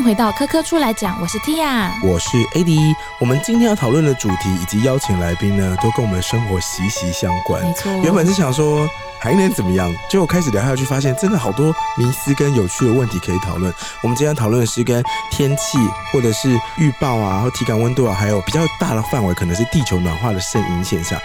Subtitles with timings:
[0.00, 2.96] 迎回到科科出来讲，我是 Tia，我是 AD。
[3.18, 7.62] 我们今天要讨论的主题以及邀请来宾呢，都跟我们的生活息息相关。
[7.62, 13.72] 没错，原本是想说还能怎么样，结果开始聊下去，发现真的好多迷思跟有趣的问题可以讨论。
[14.02, 15.78] 我们今天讨论的是跟天气
[16.10, 21.20] 或者是预报啊，或体感温度啊，还有比较大的范围，可能是地球暖化的声音现象。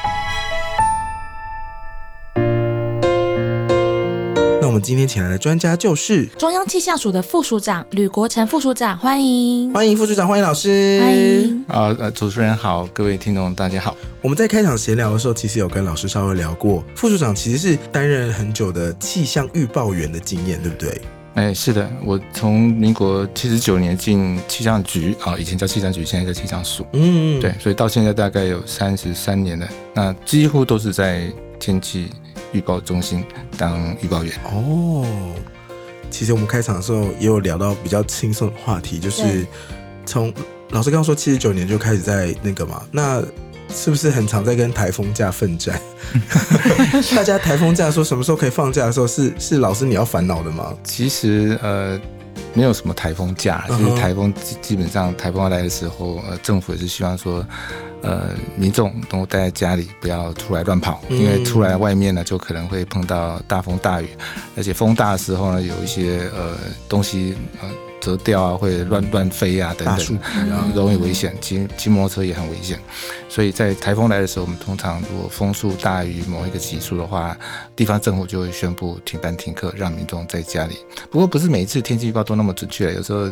[4.76, 13.96] 们今天请来的专家就是中央气象署的副署长吕国成副署长，欢迎欢迎副署长，欢迎老师，欢迎啊呃主持人好，各位听众大家好。
[14.22, 21.02] 我们在开场闲聊的时候，其实有跟老师稍微聊过，副署长其实是担任很久的气象预报员的经验，对不对？
[21.36, 32.10] 哎，是的，我从民国七十九年进气象局啊，以前叫气象局，现在叫气象署，嗯，对，所以到现在大概有三十三年了，那几乎都是在天气。
[32.56, 33.24] 预报中心
[33.58, 35.06] 当预报员哦。
[36.10, 39.46] 其实我们开场的时候也有聊到比较轻松的话题，就是
[40.06, 40.34] 从
[40.70, 43.22] 老师刚刚说七十九年就开始在那个嘛，那
[43.68, 45.80] 是不是很常在跟台风假奋战？
[47.16, 50.74] 大家台风假说什么时候可以放假的时候，是是老师你要烦恼的吗？
[50.84, 52.00] 其实呃。
[52.56, 57.46] 没有什么台风假，就是台风基基本上台风要来的时候，呃，政府也是希望说，
[58.02, 64.08] 呃，民众都待在家里，不要出来乱跑，因为出来外面呢，就可能会碰到大风大雨，
[64.56, 66.58] 而且风大的时候呢，有一些呃
[66.90, 67.70] 东西呃。
[68.02, 71.36] 折掉啊，会乱乱飞啊，等等，然后容易危险。
[71.42, 72.80] 骑骑摩托车也很危险，
[73.28, 77.36] 所以在台风来的时候，我们通常如果风速大于某一个级数的话，
[77.76, 80.78] 地方政府就会宣布停班停课，让民众在家里。
[81.10, 83.30] 不过不是每一次天气预报都那么准确，有时候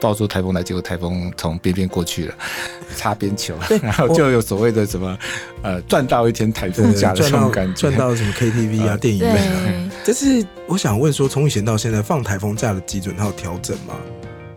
[0.00, 2.34] 报出台风来，结果台风从边边过去了，
[2.96, 5.18] 擦边球，然后就有所谓的什么
[5.62, 9.90] 呃赚到一天台风假的这种感觉，赚到什么 KTV 啊、电影院啊。
[10.06, 13.94] 但是我想问说，从以前到现在放台风假的基准它有调整吗？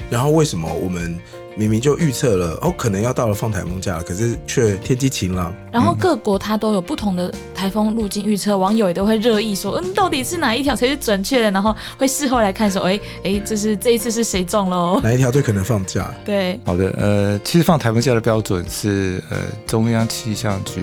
[0.09, 1.19] 然后为什么我们
[1.57, 5.51] 明明就预测了哦，可能要到了放台风假，可是却天气晴朗？
[5.71, 11.49] 然后各国它都有不同的台风路径预测，网友也都会热议说，嗯，到底是哪一条才是准确的？
[11.51, 15.01] 然后会事后来看说，哎哎，这是这一次是谁中喽？
[15.01, 16.13] 哪一条最可能放假？
[16.23, 20.81] 对，好的，呃，其实放台风假的标准是呃中央气象局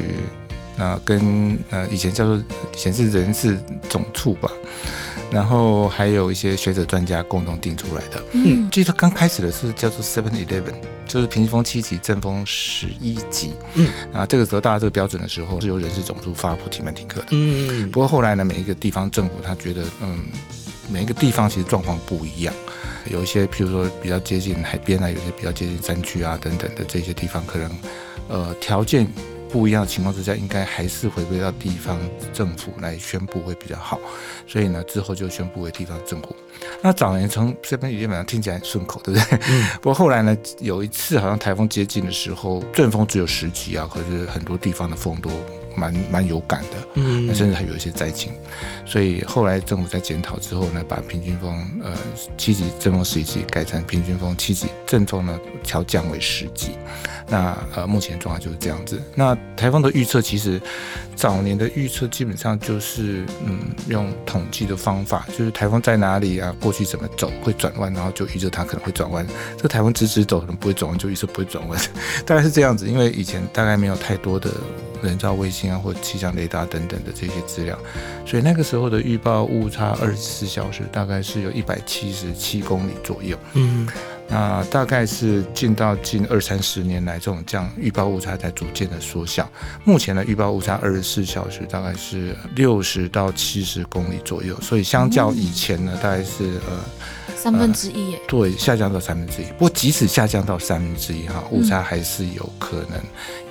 [0.76, 3.56] 啊跟呃以前叫做以前是人事
[3.88, 4.50] 总处吧。
[5.30, 8.22] 然后还有一些学者专家共同定出来的。
[8.32, 10.74] 嗯，记得刚开始的是叫做 Seven Eleven，
[11.06, 13.52] 就是平均风七级，正风十一级。
[13.74, 17.26] 嗯，啊，这个时候大家这个标准的时候是由人事总署发布停班停课的。
[17.30, 20.24] 嗯不过后来呢，每一个地方政府他觉得，嗯，
[20.88, 22.54] 每一个地方其实状况不一样，
[23.10, 27.70] 有一些譬如说比较接近海边啊，有些比较接近山区啊等等的这些地方，可能
[28.28, 29.06] 呃条件。
[29.54, 31.96] 不一样的情况之下，应该还是回归到地方
[32.32, 34.00] 政府来宣布会比较好。
[34.48, 36.34] 所以呢，之后就宣布为地方政府。
[36.82, 39.38] 那早年从这边基本上听起来很顺口，对不对？
[39.48, 39.66] 嗯。
[39.76, 45.30] 不过后来呢，有一次好像台风接近的时候，阵风只有十级啊，可是很多地方的风都
[45.76, 48.32] 蛮蛮有感的，嗯，甚至还有一些灾情。
[48.86, 51.96] 所以后来政府在检讨之后呢，把平均风呃
[52.36, 56.72] 七级阵风十一级改成平均风七级，阵风呢调降为十级。
[57.26, 59.02] 那呃，目前状况就是这样子。
[59.14, 60.60] 那台风的预测，其实
[61.16, 69.26] 早年的预测基本上就是嗯，用统计的方法，就是台风在哪里啊，过去怎么走，会转弯，然后就预测它可能会转弯。
[69.56, 71.80] 这个台风直直走，可能不会转弯，就预测不会转弯，
[72.26, 72.86] 大概是这样子。
[72.86, 74.50] 因为以前大概没有太多的
[75.02, 77.78] 人造卫星啊，或气象雷达等等的这些资料，
[78.26, 83.36] 所以那个时候的预报误差二十四小时大概是有一百七十七公里左右。
[83.54, 83.88] 嗯。
[84.28, 89.48] 那大概是近到近二三十年来，这种这样预报误差在逐渐的缩小。
[89.84, 96.78] 目前的预报误差二十四小时大概是六十到七十公里左右，所以相较以前呢，大概是呃。
[97.44, 99.44] 三分之一耶，对，下降到三分之一。
[99.58, 102.98] 不过即使下降到三分之一哈，误差还是有可能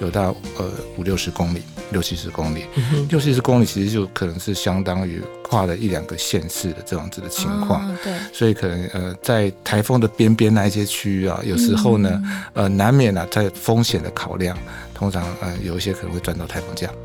[0.02, 0.68] 有到呃
[0.98, 1.62] 五六十公里、
[1.92, 2.66] 六七十公里。
[3.08, 7.96] 六七十公里其实就可能是相当于跨了一两个县市的这样子的情况。
[8.04, 12.20] 对，所以可能呃在台风的边边那一些区域啊，有时候呢
[12.54, 14.58] 呃难免啊在风险的考量，
[14.96, 16.96] 通常呃有一些可能会转到台风这样。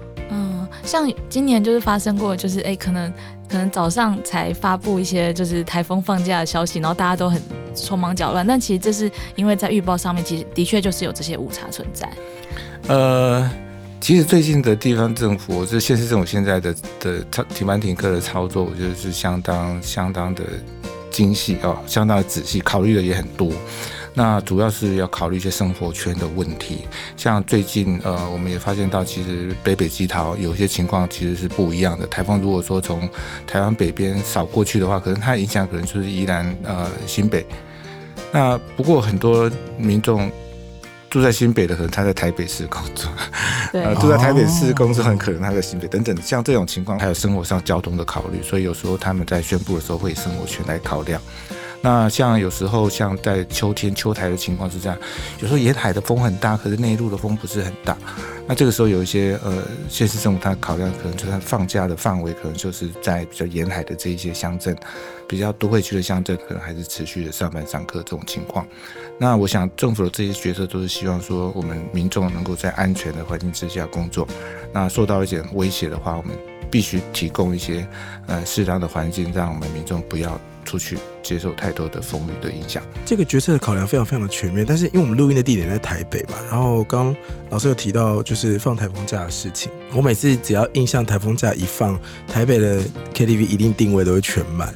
[0.88, 3.12] 像今年就是发生过，就是哎，可能
[3.46, 7.38] 可能早上才发布一些就是台风放假的消息，然后大家都很
[7.74, 8.46] 匆忙搅乱。
[8.46, 12.08] 但其实这是因为在预报上面，其实的确就是有这些误差存在。
[12.86, 13.50] 呃，
[14.00, 17.22] 其实最近的地方政府，这现实政府现在的的
[17.54, 20.42] 停班停课的操作，我觉得是相当相当的
[21.10, 23.52] 精细哦，相当的仔细，考虑的也很多。
[24.18, 32.04] 那主要是要考虑一些生活圈的问题，像最近呃，我们也发现到，其实北北基桃有些情况其实是不一样的。
[32.08, 33.08] 台风如果说从
[33.46, 37.46] 台湾北边扫过去的话，可能它影响可能就是宜兰呃新北
[38.32, 40.28] 那不过很多民众
[41.08, 43.08] 住在新北的，可能他在台北市工作，
[43.70, 51.22] 对呃，住在台北市工作，很可能他在新北等等，像这种情况，还有生活上交通的考虑，所以有时候他们在宣布的时候会以生活圈来考量。
[51.80, 54.98] 那像有时候像在秋天秋台的情况是这样，
[55.40, 57.96] 有时候沿海的风很大，可是内陆的风不是很大。
[58.46, 64.76] 那这个时候有一些呃现实政府它考量，可能就是放假的范围，可能就是在比较沿海的这一些乡镇，
[65.28, 68.66] 比较都会区的乡镇，可能还是持续的上班上课这种情况。
[69.18, 74.26] 那我想政府的这些决策都是希望说，我们民众能够在安全的环境之下工作。
[74.72, 76.34] 那受到一点威胁的话，我们
[76.70, 77.86] 必须提供一些
[78.26, 82.82] 呃适当的环境，让我们民众不要出去接受太多的风雨的影响。
[83.06, 87.16] 这个决策的考量非常非常的全面，但是因为我们录音的地点在台北嘛，然后刚
[87.48, 92.82] 老师有提到就是放台风假的事情，我每次只要印象台风假一放，台北的
[93.14, 94.74] KTV 一定定位都会全满，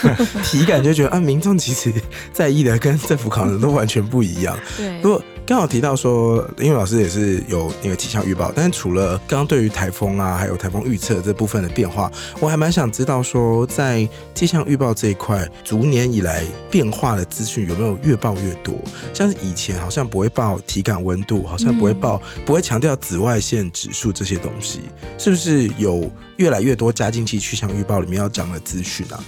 [0.42, 1.92] 体感就觉得啊，民众其实
[2.32, 4.58] 在意的跟政府考量的都完全不一样。
[4.76, 18.74] 对不过刚好提到说，因为老师也是有那个气象预报，但是除了刚刚对于台风啊，还有台风预测这部分的变化，我还蛮想知道说，在气象预报这一块，逐年以来变化的资讯有没有越报越多？
[19.12, 24.82] 像是以前好像不会报体感温度，好像不会报，不会强调紫外线指数这些东西，
[25.18, 26.08] 是不是有
[26.42, 29.24] 越来越多加进去气象预报里面要讲的资讯啊？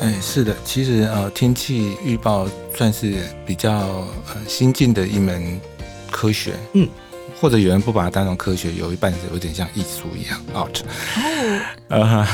[0.00, 2.46] 哎，是的，其实呃，天气预报
[2.76, 5.58] 算是比较呃新进的一门
[6.10, 6.86] 科学，嗯，
[7.40, 12.28] 或者有人不把它当成科学，有一半是有点像艺术一样，out，哦， 呃，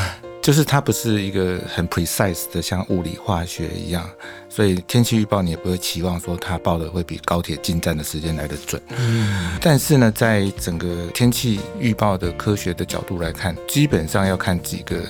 [0.49, 4.09] 就是它不是一个很 precise 的，像物理化学一样，
[4.49, 8.81] 所以天气预报你也不会期望说它报的会比高铁进站的时间来的准。
[8.97, 15.03] 嗯，但是呢，在整个天气预报的科学的角度来看，基本上要看几个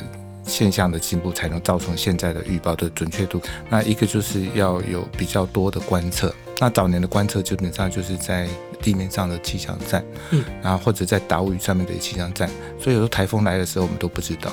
[0.44, 3.40] 现象的进步，才能造成现在的预报的准确度。
[3.70, 6.35] 那一个就是要有比较多的观测。
[6.58, 8.49] 那早年的观测基本上就是在
[8.82, 14.50] 地面上的气象站，嗯，然后或者在岛屿上面的气象站，所以有时候台风来的时候我们都不知道，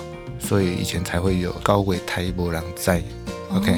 [0.48, 3.02] 所以以前才会有高纬台波浪在。
[3.52, 3.74] OK，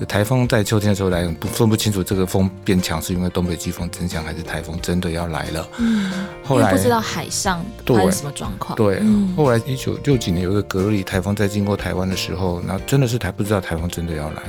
[0.00, 5.68] 就台风在秋天的时候来，不分不清楚这个风变强是因为东北季风增强，还是台风真的要来了。
[5.78, 6.10] 嗯，
[6.42, 14.42] 后来不知道海上对发生什么状况，对，嗯后来一九六几年有一个格里台风在经过台湾的时候，那真的是台不知道台风真的要来，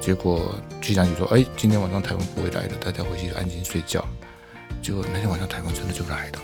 [0.00, 4.04] 结果气象局说，哎，今天晚上台风不会来的，大家回去安心睡觉。
[4.80, 6.38] 结果那天晚上台风真的就来了。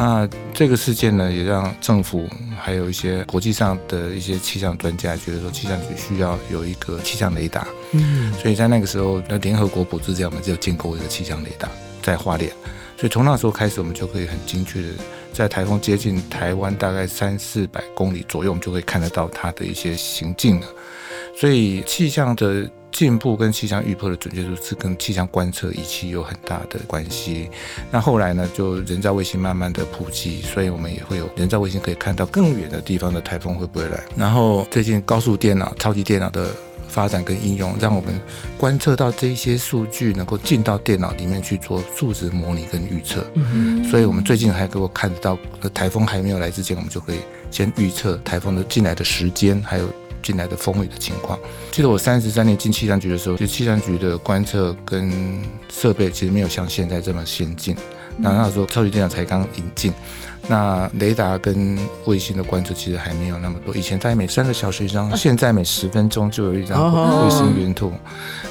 [0.00, 2.26] 那这个事件呢，也让政府
[2.58, 7.68] 还有一些国际上的一些气象专家觉得说，气象局需要有一个气象雷达。
[7.92, 11.68] 嗯，所以在那个时候，那联合国补助这样，我们就建构一个气象雷达
[12.00, 12.50] 在花莲。
[12.96, 14.88] 所以从那时候开始，我们就可以很精确的
[15.34, 20.66] 在台风接近台湾大概三四百公里左右，我们就可以看得到它的一些行径了。
[21.38, 27.48] 所以气象的进步跟气象预报的准确度是跟气象观测仪器有很大的关系。
[27.90, 34.02] 那后来呢，就人造卫星慢慢的普及，所以我们也会有人造卫星可以看到更远的地方的台风会不会来。
[34.16, 36.50] 然后最近高速电脑、超级电脑的
[36.88, 38.20] 发展跟应用，让我们
[38.58, 43.24] 观测到这些数据能够进到电脑里面去做数值模拟跟预测。
[43.34, 45.38] 嗯所以我们最近还给我看得到，
[45.72, 47.18] 台风还没有来之前，我们就可以
[47.50, 49.88] 先预测台风的进来的时间，还有
[50.22, 51.38] 进来的风雨的情况。
[51.70, 55.12] 记得我三十三年进气象局的时候，就气象局的观测跟
[55.70, 57.76] 设备其实没有像现在这么先进。
[58.16, 59.94] 那那时候超级电脑才刚引进，
[60.46, 63.74] 那雷达跟卫星的观测其实还没有那么多。
[63.74, 67.90] 以前大概每三个小时一张，现在每十分钟就有一张哦卫星云图。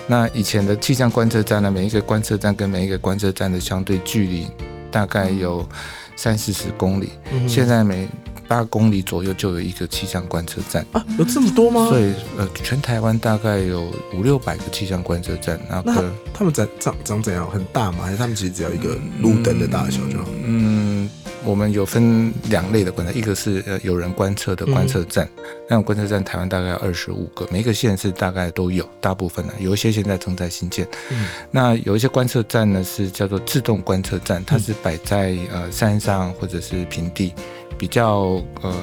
[0.08, 4.48] 那以前的气象观测站呢，每一个观测站跟每一个观测站的相对距离
[4.90, 5.68] 大概有
[6.16, 8.08] 三四十公里，嗯现在每
[8.50, 10.86] 八公里左右就有一个气象观测站。
[10.92, 11.88] 啊，有这么多吗？
[11.88, 17.50] 所以，呃，全台湾大概有五六百个气象观测站，那那个他们长长长怎样？
[17.50, 18.00] 很大吗？
[18.04, 20.26] 还是他们其实只要一个路灯的大小就好？
[20.44, 21.08] 嗯，
[21.46, 25.30] 我们有分两类的观测，一个是呃有人观测的观测站，
[25.70, 30.88] 那种观测站台湾大概二十五个，每一个县市大概都有，大部分呢，有一些现在正在新建。
[31.12, 37.34] 嗯那有一些观测站呢是叫做自动观测站，它是摆在呃山上或者是平地，
[37.80, 38.76] 比较呃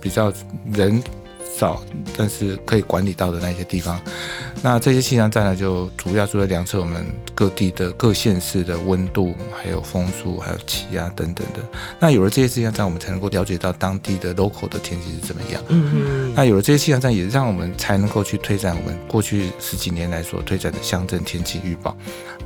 [0.00, 0.32] 比较
[0.72, 1.00] 人
[1.56, 1.82] 少，
[2.16, 4.00] 但是可以管理到的那些地方。
[4.60, 11.60] 那这些气象站呢，就主要是在量测我们各地的各县市的温度，还有风速，还有气压等等的。
[12.00, 15.62] 那有了这些气象站，我们才能够了解到当地的 local 的天气是怎么样。
[15.68, 21.96] 嗯那有了这些气象站，也让我们才能够去推展我们过去十几年来所推展的乡镇天气预报，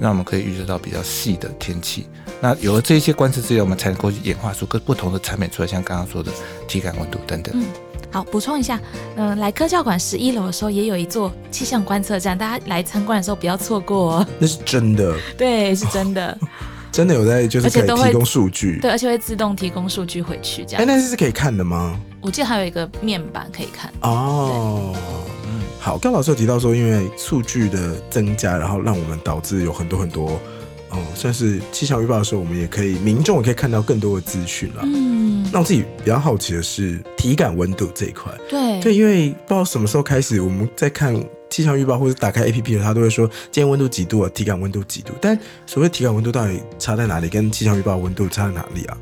[0.00, 2.06] 让我们可以预测到比较细的天气。
[2.40, 6.32] 那有了这些观测资料，我们才能够演化出各不同的产品出来，像刚刚说的
[6.66, 7.52] 体感温度等等。
[7.54, 7.66] 嗯
[8.10, 8.80] 好，补充一下，
[9.16, 14.26] 嗯、来科教馆十一楼的时候也有一座气象观测站，大家来参观的时候不要错过哦。
[14.40, 16.38] 那是真的， 对，是真的，
[16.90, 18.78] 真的有在就是而且都会可以提供数据。
[18.80, 20.86] 对，而且会自动提供数据回去，这哎，样。
[20.86, 22.00] 那是可以看的吗？
[22.22, 23.92] 我记得还有一个面板可以看。
[24.02, 24.94] 哦，
[25.80, 30.40] 好，刚老师有提到说，因为数据的增加，然后让我们导致有很多很多，
[30.90, 34.82] 哦、算是气象预报的时候，我们也可以民众也可以看到更多的资讯了。
[34.84, 41.12] 嗯，那我自己比较好奇的是体感温度这一块，对对，因为不知道什么时候开始，我们在看
[41.50, 45.12] 气象预报或者打开 APP 的，它都会说今天温度几度啊，体感温度几度。
[45.20, 45.36] 但
[45.66, 47.28] 所谓体感温度到底差在哪里？
[47.28, 48.96] 跟气象预报温度差在哪里啊？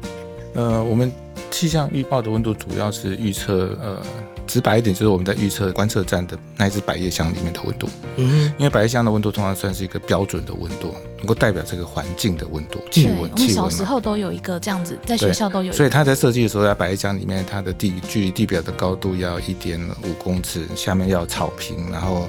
[0.54, 1.12] 呃，我们
[1.50, 4.00] 气象预报的温度主要是预测，呃，
[4.46, 13.54] 直白一点就是我们在预测观测站的那一只百叶箱里面的温度，嗯因为百叶箱的温度通常算是一个标准的温度，能够代表这个环境的温度，气对，温，我们气温。
[13.54, 15.72] 小时候都有一个这样子，在学校都有。
[15.72, 22.28] 所以它在设计的时候，在百叶箱里面，它的地距离地表的高度要一点五公尺，下面要草坪，然后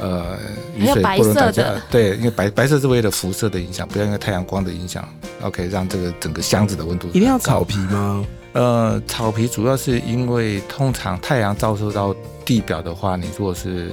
[0.00, 0.38] 呃
[0.76, 1.50] 雨水不能打。
[1.90, 5.06] 对，因为白白色是为了辐射的影响，不要因为太阳光的影响
[5.42, 8.24] ，OK，让这个整个箱子的温度一定要草皮吗？
[8.52, 12.14] 呃，草皮主要是因为通常太阳照射到
[12.44, 13.90] 地表的话，你如果是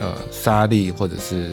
[0.00, 1.52] 呃沙粒或者是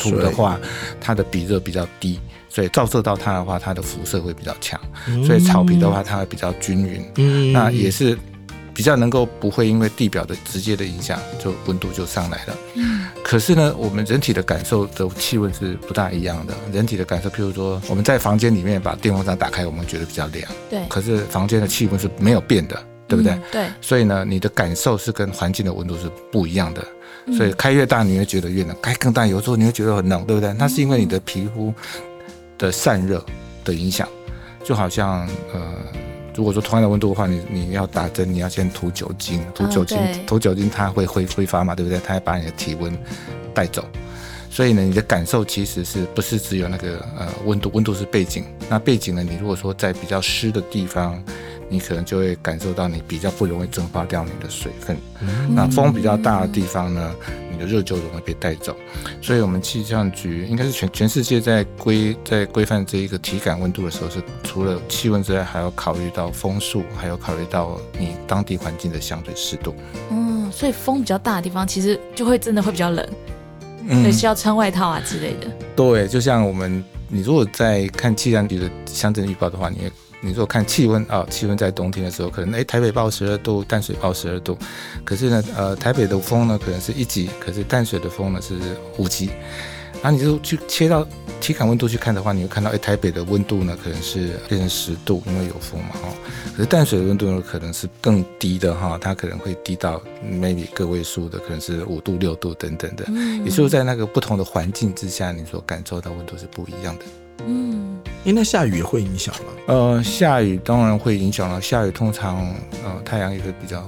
[0.00, 0.58] 土的话，
[1.00, 2.18] 它的比热比较低，
[2.48, 4.80] 所以照射到它的话，它的辐射会比较强。
[5.26, 8.18] 所以草皮的话，它会比较均匀，嗯那也是
[8.74, 12.56] 比较能够不会因为地表的直接的影响，就温度就上来了。
[12.74, 16.54] 嗯，可是呢，我们人体的感受的气温是不大一样的。
[16.72, 20.48] 人体的感受，譬如说我们在房间里面把电风扇打开，我们觉得比较凉。
[20.70, 23.32] 对，可是房间的气温是没有变的，对不对？
[23.32, 26.80] 嗯对，所以呢，你的感受是跟环境的温度是不一样的。
[27.26, 30.52] 嗯所以开越大，你会觉得越冷；开更大，有时候你会觉得很冷，对不对？
[30.52, 31.74] 那是因为你的皮肤
[32.56, 33.20] 的散热
[33.64, 34.08] 的影响，
[34.62, 35.60] 就好像呃，
[36.36, 41.98] 如果说同样的温度的话，你你要打针，你要先涂酒精，涂酒精，对涂酒精它会挥挥发嘛，对不对？
[42.04, 42.96] 它会把你的体温
[43.54, 43.82] 带走。
[44.50, 47.70] 所以呢，你的感受其实是不是只有那个呃温度？
[47.72, 48.44] 温度是背景。
[48.68, 51.22] 那背景呢，你如果说在比较湿的地方，
[51.68, 54.96] 你可能就会感受到你比较不容易蒸发掉你的水分。
[55.48, 57.14] 那风比较大的地方呢，
[57.50, 58.76] 你的热就容易被带走。
[59.22, 69.74] 所以，我们气象局应该是全全世界在规在规范这一个体感温度的时候，是除了气温之外，还要考虑到风速，还有考虑到你当地环境的相对湿度。
[70.10, 73.06] 嗯，所以风比较大的地方，其实就会真的会比较冷，
[73.88, 75.46] 嗯对，需要穿外套啊之类的。
[75.74, 79.90] 对，就像我们，你如果在看气象局的乡镇预报的话，你也
[80.26, 84.58] 你如果看气温啊、气温在冬天的时候，可能哎台北报十二度，淡水报十二度，
[85.04, 88.54] 可是呢，呃台北的风呢可能是一级，可是淡水的风呢是
[88.98, 89.30] 五级，
[90.02, 91.06] 然后你就去切到
[91.40, 96.08] 体感温度去看的话，你会看到哎台北的温度呢可能是变成十度，因为有风嘛哈、
[96.56, 103.04] 可是淡水的温度呢可能是更低的哈、它可能会低到 maybe 个位数的，可能是五度、六度等等的。
[103.08, 107.04] 嗯也就是在那个不同的环境之下，你所感受到温度是不一样的。
[107.44, 109.52] 嗯，诶，那下雨也会影响吗？
[109.66, 111.60] 呃，下雨当然会影响了。
[111.60, 112.36] 下雨通常
[112.84, 113.84] 呃太阳也会比较，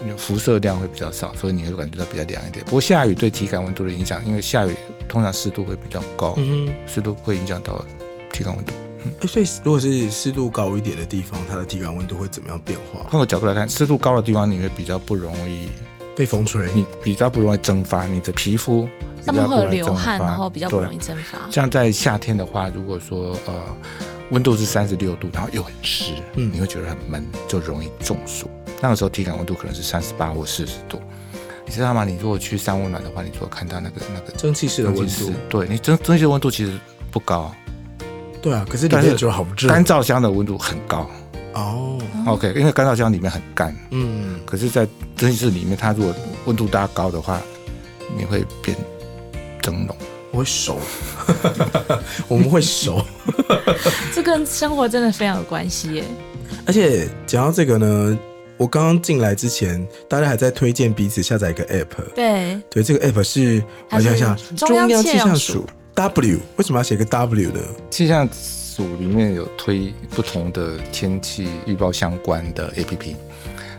[0.00, 2.64] 嗯辐射量会比较少，所以你会感觉到比较凉一点。
[2.64, 4.74] 不过下雨对体感温度的影响，因为下雨
[5.08, 7.84] 通常湿度会比较高，嗯，湿度会影响到
[8.32, 8.72] 体感温度。
[9.20, 13.00] 诶所以如果是湿度高一点的地方，它的体感温度会怎么样变化？
[13.10, 15.68] 换个角度来看，湿度高的地方，你会比较不容易，
[16.16, 16.66] 被风吹？
[16.74, 18.88] 你比较不容易蒸发，你的皮肤
[19.32, 21.38] 比上面会有流汗，然后比较不容易蒸发。
[21.50, 23.54] 像在夏天的话，如果说呃
[24.30, 26.50] 温度是三十六度，然后又很湿，嗯。
[26.52, 28.48] 你会觉得很闷，就容易中暑。
[28.80, 31.00] 那个时候体感温度可能是三十八或四十度，
[31.66, 32.04] 你知道吗？
[32.04, 35.32] 你如果去三温暖的话，你如果看到那个那个蒸汽室的温度。
[35.48, 36.78] 对你蒸蒸汽的温度其实
[37.10, 37.50] 不高，
[38.42, 39.68] 对啊，可是里但是面就好热。
[39.68, 41.08] 干燥箱的温度很高。
[41.54, 46.12] 哦，OK，因为干燥箱里面很干，嗯，可是，在蒸汽室里面，它如果
[46.46, 47.40] 温度大高的话，
[48.18, 48.76] 你会变
[49.64, 49.96] 蒸笼。
[50.30, 50.80] 我会熟，
[52.26, 53.00] 我们会熟。
[54.12, 56.04] 这跟生活真的非常有关系耶。
[56.66, 58.18] 而且讲到这个呢，
[58.56, 62.12] 我刚刚进来之前，大家还在推荐彼此下载一个 app。
[62.16, 67.60] 对，对，这个 app 是我想想，中央气象署署 W，为什么要写个 W 呢？
[67.88, 73.14] 气象署里面有推不同的天气预报相关的 APP，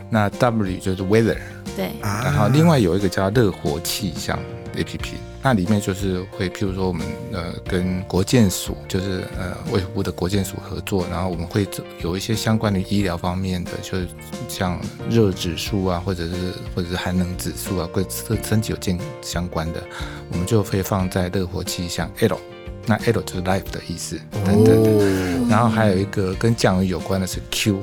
[0.10, 1.36] 那 W 就是 weather，
[1.76, 4.40] 对，啊然后另外有一个叫热火气象
[4.78, 5.16] APP，
[5.46, 11.68] 那里面就是会譬如说我们呃跟国建署，就是呃卫福部的国建署合作，然后我们会
[12.02, 14.08] 有一些相关的医疗方面的，就是
[14.50, 19.84] 像热指数啊，或者是或者是寒冷指数啊，跟身身体有健相关的，
[20.32, 22.40] 我们就会放在热活气象 L，
[22.88, 24.20] 那 L 就是 life 的意思。
[24.44, 24.90] 等等的。
[24.90, 25.48] 哦。
[25.48, 27.78] 然后还有一个跟降雨有关的是 Q，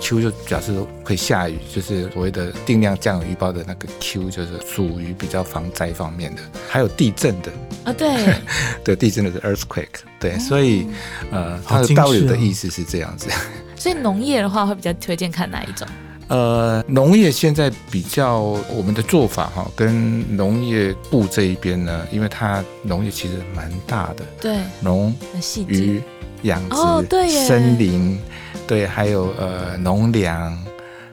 [0.00, 6.42] Q 就表示说会下雨，就是所谓的定量降雨预报的那个 Q，就是属于比较防灾方面的。
[6.68, 7.52] 还有地震的
[7.84, 8.34] 啊，对，
[8.82, 10.86] 对，地震的是 earthquake，对，所以
[11.30, 13.28] 呃，它的道理的意思是这样子。
[13.76, 15.86] 所以农业的话会比较推荐看哪一种？
[16.28, 25.74] 呃，农业现在比较我们的做法哈，跟农业部这一边呢，因为它农业其实蛮大的，对，农很细致。
[25.74, 26.02] 渔
[26.42, 28.18] 养殖、哦对森林，
[28.70, 30.56] 对，还有呃农粮，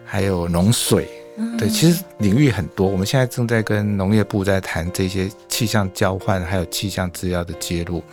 [0.05, 2.87] 还有农水，嗯对，其实领域很多。
[2.87, 8.03] 我们现在正在跟农业部在谈这些气象交换，还有气象资料的揭露。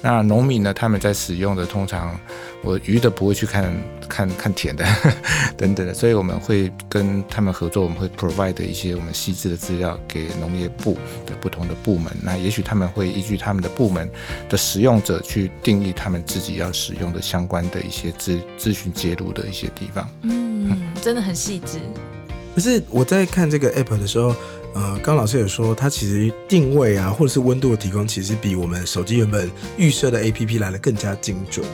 [0.00, 2.18] 那农民呢，他们在使用的通常，
[2.62, 3.70] 我鱼的不会去看
[4.08, 4.82] 看看田的
[5.58, 10.94] 等等的，所以我们会跟他们合作，我们会 provide 一些我们细致的资料给农业部
[11.26, 12.10] 的不同的部门。
[12.22, 14.08] 那也许他们会依据他们的部门
[14.48, 20.08] 的使用者去定义他们自己要使用的相关的一些资资讯揭露的一些地方。
[20.22, 21.78] 嗯，真的很细致。
[22.54, 24.34] 可是我在看这个 app 的时候，
[24.74, 31.64] 呃，刚老师也说，它其实定位啊，或者是温度的提供，其实比我们手机原本预设的 app 来的更加精准。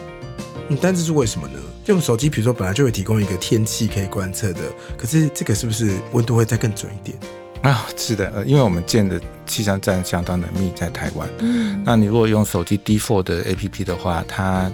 [0.68, 1.58] 嗯，但这是为什么呢？
[1.84, 4.60] 就我们手机，比如说本来就会提供一个天气可以观测的，
[4.98, 7.18] 可是这个是不是温度会再更准一点？
[7.62, 11.28] 啊，是的，呃，因为我们建的气象站相当的密，在台湾。
[11.38, 14.70] 嗯，那你如果用手机 default 的 APP 的话，它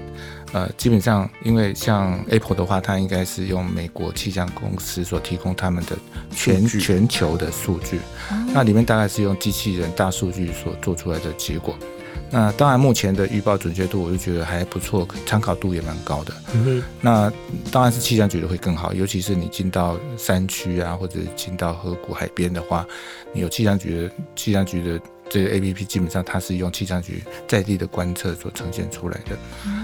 [0.52, 5.96] 呃基本上因为像 Apple 的话，它应该是用美国气象公司所提供他们的
[6.30, 8.00] 全全球的数据，
[8.52, 11.74] 那里面大概是用机器人大数据所做出来的结果。
[12.34, 16.32] 那当然，目前的预报准确度我就觉得还不错，参考度也蛮高的。
[16.54, 17.30] 嗯，那
[17.70, 22.86] 当然是气象局的会更好，尤其是你进到山区啊，或者进到河谷海边的话，
[23.34, 24.98] 你有气象局的气象局的
[25.32, 29.38] 这个 A P P，基本上它是用气象局在地的观测所呈现出来的。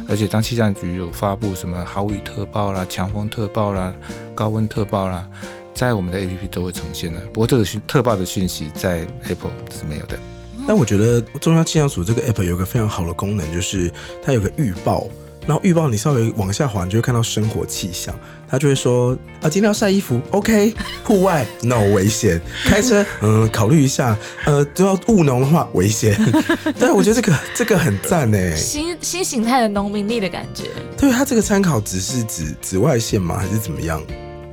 [0.06, 3.94] 而且当气象局有发布什么豪雨特报啦、强风特报啦、
[4.34, 5.26] 高温特报啦，
[5.74, 7.18] 在我们的 A P P 都会呈现的。
[7.32, 10.18] 不过这个讯特报的讯息在 Apple 是没有的。
[10.66, 13.90] 但我觉得中央气象署这个 app 有个非常好的功能，就是
[14.22, 15.06] 它有个预报。
[15.48, 18.14] 然后预报你稍微往下滑，你就会看到生活气象，
[18.46, 26.14] 他就会说啊，今天要晒衣服，OK， 户外 no 危险，开车嗯考虑一下，呃，都要务农的话危险。
[26.78, 28.54] 对，我觉得这个这个很赞哎。
[28.54, 30.64] 新新形态的农民力的感觉。
[30.98, 33.38] 对，它这个参考值是指紫外线吗？
[33.38, 34.02] 还是怎么样？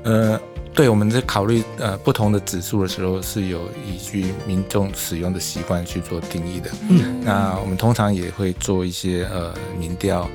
[0.03, 0.39] 呃，
[0.73, 6.71] 对，我们在考虑呃不同的指数的时候，是有依据民众使用的习惯去做定义的。
[6.87, 10.29] 嗯，那我们通常也会做一些呃民调。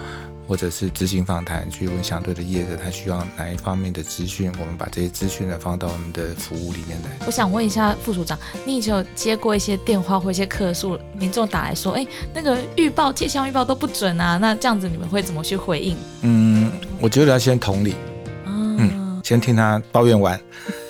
[0.50, 7.24] 或者是执行访谈，去问相对的业者，他需要哪一方面的资讯，我们把这些资讯呢放到我们的服务里面来。
[7.24, 8.36] 我想问一下副署长，
[8.66, 15.96] 你以前有接过一些电话或一些客诉，民众打来说，哎，那个预报、气象预报都不准啊，那这样子你们会怎么去回应？
[16.22, 17.94] 嗯，我觉得要先同理，
[18.44, 20.36] 嗯，先听他抱怨完，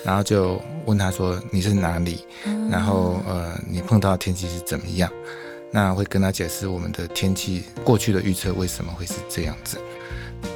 [0.03, 5.07] 然后就问他说你是哪里，嗯然后呃你碰到的天气是怎么样？
[5.71, 9.77] 那会跟他解释我们的天气过去的预测为什么会是这样子。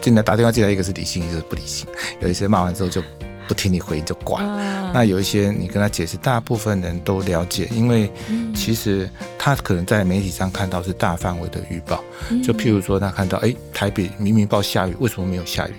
[0.02, 1.88] 进来打电话进来，一个是理性，一个是不理性。
[2.20, 3.02] 有一些骂完之后就
[3.48, 4.42] 不听你回应就挂。
[4.42, 12.04] 啊那有一些你跟他解释，大部分人都了解，因为嗯其实他可能在媒体上看到是大范围的预报，
[12.44, 15.74] 就譬如说他看到哎台北明明报下雨，为什么没有下雨？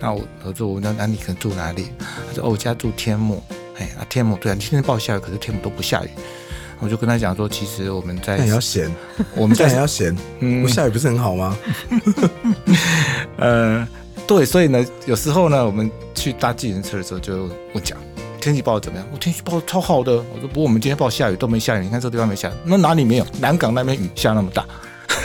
[0.00, 1.86] 那我合作我那那你可能住哪里？
[1.98, 3.42] 他说哦我家住天母，
[3.78, 6.08] 哎啊天母对啊，今天报下雨，可是天母都不下雨。
[6.80, 8.90] 我就跟他讲说，其实我们在那也要闲，
[9.34, 11.56] 我们这样也要闲，嗯不下雨不是很好吗？
[13.38, 13.86] 呃
[14.26, 17.96] 对，所以呢有时候呢我们去搭自行车的时候就我讲
[18.40, 19.06] 天气报怎么样？
[19.12, 20.12] 我天气报超好的。
[20.12, 23.26] 我说不过我们今天报下雨都没下雨，你看这个地方没下雨，那哪里没有？
[23.40, 24.64] 南港那边雨下那么大。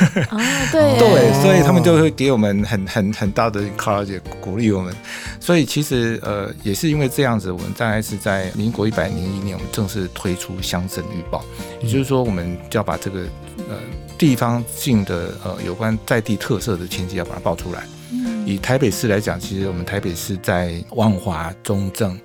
[0.30, 0.40] 啊，
[0.72, 4.94] 对对，所以他们就会给我们很很很大的 encourage 鼓励我们。
[5.40, 11.44] 所以其实呃也是因为这样子，我们大概是在民国一百零一年，我们正式推出乡镇预报，
[11.82, 13.22] 也就是说我们就要把这个
[13.70, 13.78] 呃
[14.18, 17.84] 地方性的呃有关在地特色的天气要把它报出来。
[18.12, 22.20] 嗯以台北市来讲，其实我们台北市在万华、中正，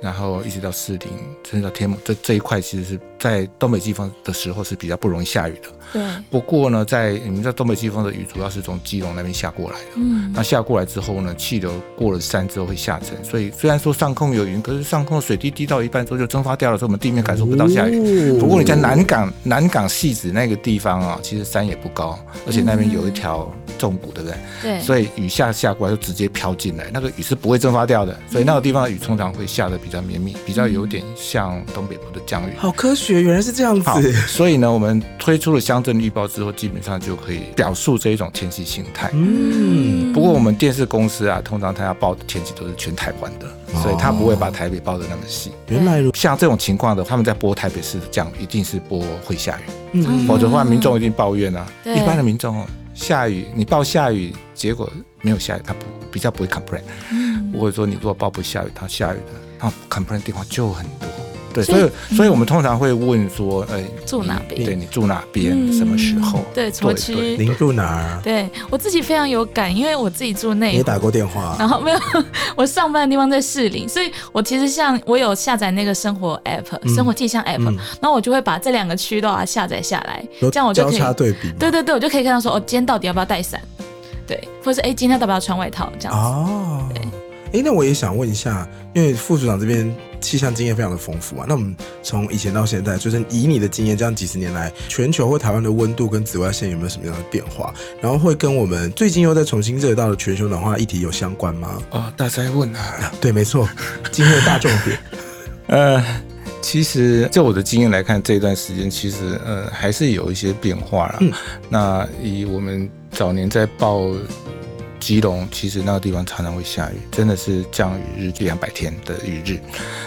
[0.00, 1.08] 然后一直到士林，
[1.50, 5.68] 甚至到天母这这一块，其实是在东北季风的时候是比较不容易下雨的。
[5.94, 9.86] 对，不过呢，在你们知道东北季风的雨主要是从基隆那边下过来的。
[9.96, 18.32] 嗯那下过来之后呢，气流过了山之后会下沉，所以虽然说上空有云，可是上空的水滴滴到一半之后就蒸发掉了，所以我们地面感受不到下雨。
[18.32, 24.36] 哦不过你在南港南港戏子那个地方啊，其实山也不高，而且那边有一条纵谷，对不对？
[24.62, 32.52] 对，所以雨下下过来就直接飘进来，那个雨是不会蒸发掉的，所以那个地方的雨通常会下的比较绵密，比较有点像东北部的降雨。
[32.56, 39.10] 好科学觉，原来是这样好子。，所以呢，我们推出了乡镇预报之后，基本上就可以表述这一种天气形态。
[39.12, 43.46] 嗯，不过我们电视公司啊，通常它要报的天气都是全台湾的，
[43.82, 45.52] 所以它不会把台北报的那么细。
[45.68, 51.66] 原来如像这种情况的，他们在播台北市的降雨，一定是播会下雨，嗯否则的话，民众一定抱怨啊。
[51.82, 54.90] 对一般的民众哦，下雨你报下雨，结果
[55.22, 56.82] 没有下雨，他不比较不会 complain。
[57.12, 61.08] 嗯或者说你如果报不下雨，他下雨的，他 complain 地方就很多。
[61.54, 66.40] 对，所以所以我们通常会问说，哎，住哪边你对你住哪边，嗯什么时候？
[66.52, 67.14] 对，什么区？
[67.38, 68.20] 您住哪儿？
[68.22, 71.56] 对我自己非常有感，因为我自己住内湖你也打过电话？
[71.58, 71.98] 然后没有，
[72.56, 81.54] 我上班的地方在市里，所以我其实像我有下载那个生活 app、嗯生活气象 app，、嗯然后我就会把这两个区都把它下载下来，这样我就可以，叉对比吗。
[81.58, 83.60] 对对对，我就可以看到说，哦，今天到底要不要带伞，
[84.26, 86.20] 对，或者是哎，今天要不要穿外套这样子。
[86.20, 86.88] 哦，
[87.54, 97.72] 哎，那我也想问一下，因为副组长这边气象经验非常的丰富啊，那我们从以前到现在，就是以你的经验，这样几十年来，全球或台湾的温度跟紫外线有没有什么样的变化？
[98.00, 101.80] 然后会跟我们最近又在重新热到的全球暖化议题有相关吗？
[101.90, 103.68] 哦，大灾问啊，对，没错，
[104.10, 104.98] 今天的大重点。
[105.68, 106.04] 呃，
[106.60, 111.18] 其实就我的经验来看，这一段时间其实呃还是有一些变化啦。
[111.20, 111.32] 嗯
[111.70, 114.10] 那以我们早年在报
[115.04, 119.60] 基隆，其实那个地方常常会下雨，真的是降雨日两百天的雨日。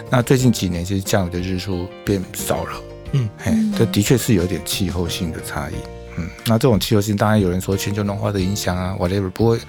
[0.10, 2.82] 那最近几年其实降雨的日数变少了，
[3.12, 5.76] 嗯，嘿，这的确是有点气候性的差异。
[6.18, 9.60] 嗯，那这种气候性，当然有人说全球暖化的影响啊，whatever，不过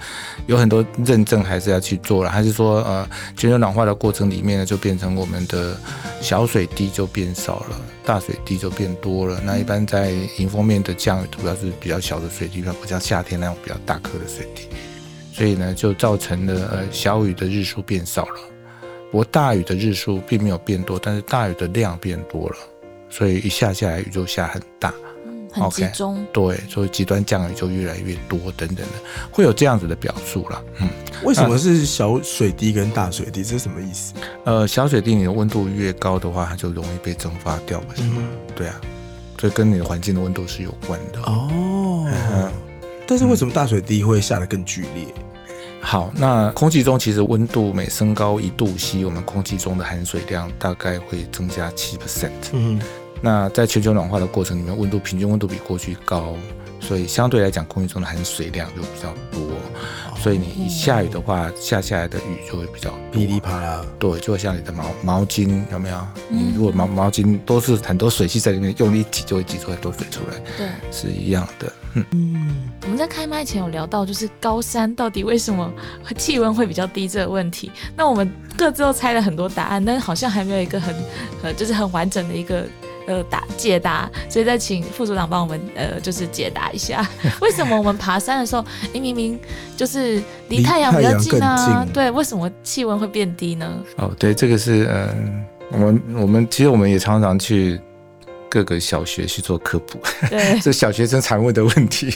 [0.47, 5.77] 有很多认证还是要去做了，还是说呃，全球暖化的过程里面呢，就变成我们的
[6.21, 9.39] 小水滴就变少了，大水滴就变多了。
[9.45, 14.63] 那一般在迎风面的降雨，主要是比较小的水滴，不像夏天那种比较大颗的水滴，
[15.39, 18.35] 所以呢，就造成了呃小雨的日数变少了。
[19.09, 22.57] 不过大雨的日数并没有变多，但是大雨的量变多了，
[23.09, 24.93] 所以一下下来雨就下很大。
[25.25, 26.27] 嗯，很集中。
[26.33, 28.93] 对，所以极端降雨就越来越多，等等的，
[29.31, 30.61] 会有这样子的表述啦。
[30.81, 30.89] 嗯，
[31.23, 33.41] 为什么是小水滴跟大水滴？
[33.41, 34.13] 这是什么意思？
[34.43, 38.17] 呃，小水滴你的温度越高的话，它就容易被蒸发掉嘛，是吗？
[38.17, 38.75] 嗯，对啊，
[39.37, 41.21] 这跟你的环境的温度是有关的。
[41.21, 42.51] 哦嗯，
[43.07, 45.05] 但是为什么大水滴会下得更剧烈？
[45.81, 52.29] 好，那空气中其实温度每升高一度 C，我们空气中的含水量大概会增加七 percent。
[52.51, 52.79] 嗯，
[53.21, 56.35] 那在全球暖化的过程里面，温度平均温度比过去高，
[56.89, 59.39] 所以相对来讲，空气中的含水量就比较多。
[60.17, 63.85] 所以你一下雨的话，下下来的雨就会比较噼里啪啦。
[63.99, 66.07] 对，就会像你的毛毛巾有没有？
[66.29, 71.71] 你如果毛毛巾都是很多水汽在里面，用力挤就会挤出很多水出来，对，是一样的。
[71.93, 75.71] 嗯，嗯，我们在开麦前有聊到，就是高山到底为什么
[76.17, 77.71] 气温会比较低这个问题。
[77.95, 80.95] 那我们各自都猜了很多答案，但是好像还没有一个很
[81.43, 82.65] 呃，就是很完整的一个。
[83.09, 87.03] 呃，答解答，所以再请副组长帮我们呃，就是解答一下，
[87.41, 89.39] 为什么我们爬山的时候，诶明明
[89.75, 90.17] 就是
[90.47, 93.67] 离离太阳比较近啊，近对，为什么气温会变低呢？
[93.97, 97.81] 哦，对，这个是嗯、我们我们其实我们也常常去
[98.47, 102.13] 各个小学去做科普，对， 这小学生常问的问题。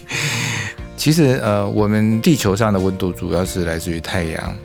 [0.95, 4.55] 其实呃，我们地球上的温度主要是来自于太阳。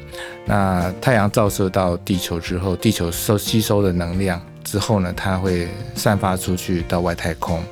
[0.45, 7.63] 那太阳照射到地球之后，地球收吸收的能量之后呢，它会散发出去到外太空。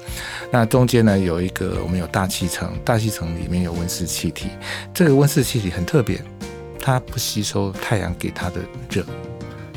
[0.51, 4.49] 那中间呢有一个我们有大气层，大气层里面有温室气体。
[4.95, 6.21] 这个温室气体很特别，
[6.81, 9.05] 它不吸收太阳给它的热，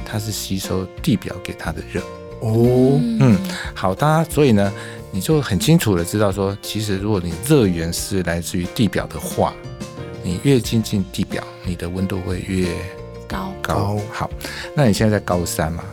[0.06, 2.02] 它是吸收地表给它的热。
[2.42, 3.38] 哦，嗯，
[3.74, 4.72] 好，大家所以呢，
[5.12, 9.54] 你就很清楚的知道说，其实如果你热源是来自于地表的话，
[10.24, 12.68] 你越接近地表，你的温度会越
[13.28, 13.74] 高，高。
[13.74, 14.30] 高好，
[14.76, 15.84] 那你现在在高山嘛？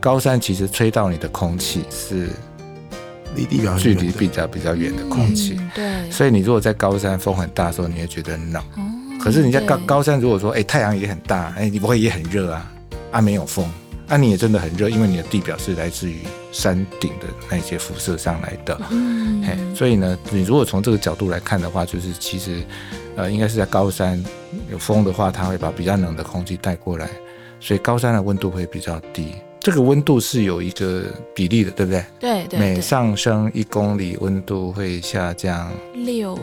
[0.00, 2.30] 高山其实吹到你的空气是
[3.36, 8.62] 离地表距离比较比较远的空气，嗯对，所以你如果在高山风很大的时候，你会觉得很冷。
[8.76, 8.86] 哦
[9.22, 12.72] 可是你在高高山，如果说哎太阳也很大，哎你不会也很热啊？
[13.10, 13.70] 啊没有风，
[14.08, 18.80] 啊你也真的很热，因为你的地表是来自于山顶的那些辐射上来的。
[18.90, 22.62] 嗯嘿，所以呢，你如果从这个角度来看的话，就是其实，
[23.14, 24.24] 呃，应该是在高山
[24.72, 27.10] 有风的话，它会把比较冷的空气带过来，
[27.60, 29.34] 所以高山的温度会比较低。
[29.60, 32.04] 这个温度是有一个比例的，对不对？
[32.18, 35.70] 对对对，每上升一公里，温度会下降。
[35.94, 36.38] 六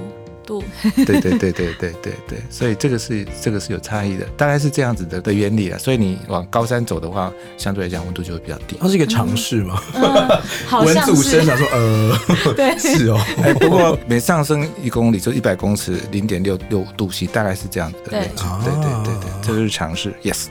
[0.45, 0.63] 度，
[1.06, 5.77] 对对对对对对对，所以这个是这个是有差异的，大概是这样子的的原理啊。
[5.80, 8.77] 所以你往高山走的话，相对来讲温度就会比较低。
[8.80, 9.82] 它是一个尝试嘛？
[9.95, 12.17] 嗯，好文像是，祖生想说，呃，
[12.56, 20.13] 对，是哦，哎，不过每上升一公里就一百公尺，零点六六度 C，大概是这样子的对对对对对，这就是常识。
[20.23, 20.45] Yes，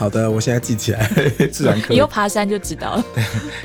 [0.00, 1.06] 好的，我现在记起来。
[1.52, 3.04] 自然科以后爬山就知道了。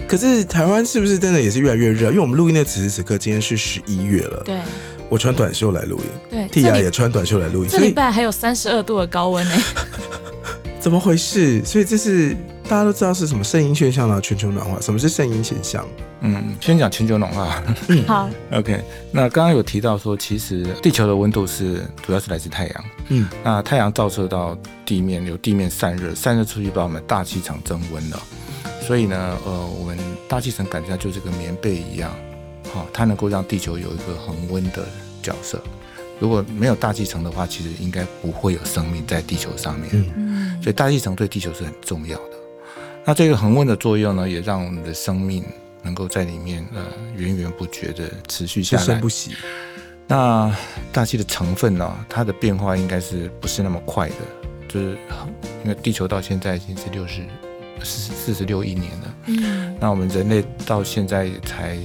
[0.06, 2.10] 可是台湾是不是真的也是越来越热？
[2.10, 4.44] 因为我们录音的此时此刻，今天是十一月了。
[4.44, 4.60] 对
[5.08, 9.56] 我穿短袖来录音，对，蒂这礼亚也穿短袖来录音，这礼拜还有三十二度的高温呢、
[10.78, 11.64] 怎么回事？
[11.64, 12.36] 所以这是
[12.68, 14.80] 大家都知道是什么圣婴现象啊，全球暖化。
[14.82, 15.86] 什么是圣婴现象？
[16.22, 17.62] 嗯，先讲全球暖化。
[18.08, 22.86] 好， OK，那刚刚有提到说，其实地球的温度是主要是来自太阳。
[23.10, 28.20] 嗯，那太阳照射到地面，由地面散热，散热出去把我们大气层增温了。
[28.82, 29.96] 所以呢，呃，我们
[30.28, 32.12] 大气层感觉就是个棉被一样，
[32.74, 34.84] 好、它能够让地球有一个恒温的
[35.22, 35.62] 角色。
[36.20, 39.90] 如果没有大气层的话，其实应该不会有生命在地球上面。
[39.94, 42.35] 嗯嗯，所以大气层对地球是很重要的。
[43.06, 45.46] 那这个恒温的作用呢，也让我们的生命
[45.84, 46.84] 能够在里面呃
[47.16, 49.10] 源源不绝的持续下来不生不。
[49.10, 49.36] 息。
[50.08, 50.56] 那
[50.92, 54.16] 大气的成分呢、它的变化应该是不是那么快的？
[54.68, 54.98] 就是
[55.64, 57.22] 因为地球到现在已经是六十
[57.84, 61.78] 四四十六亿年了，嗯那我们人类到现在也才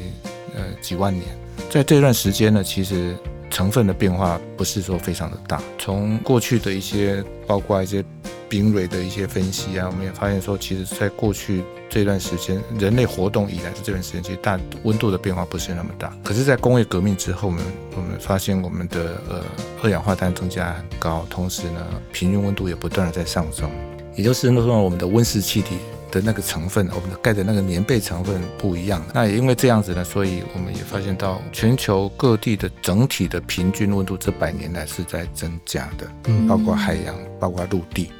[0.54, 1.24] 呃几万年，
[1.70, 3.14] 在这段时间呢，其实
[3.50, 5.62] 成分的变化不是说非常的大。
[5.78, 8.04] 从过去的一些，包括一些
[8.48, 16.16] 冰蕊的一些分析啊，我们也发现说，其实在过去这段时间，人类活动以来的这段时间，其实大温度的变化不是那么大。
[16.24, 17.64] 可是，在工业革命之后，我们
[17.96, 19.42] 我们发现我们的呃
[19.82, 23.70] 二氧化碳增加很高，同时呢，平均温度也不断的在上升，
[24.16, 25.76] 也就是说，我们的温室气体
[26.10, 29.02] 的那个成分，我们的盖的那个棉被成分不一样。
[29.14, 38.10] 那也因为这样子呢，所以我们也发现到全球各地的整体的平均温度这百年来是在增加的，嗯包括海洋，包括陆地。